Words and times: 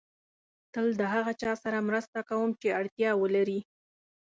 تل 0.73 0.87
د 0.99 1.01
هغه 1.13 1.31
چا 1.41 1.51
سره 1.63 1.85
مرسته 1.87 2.19
کوم 2.29 2.49
چې 2.61 2.75
اړتیا 2.79 3.11
ولري. 3.17 3.59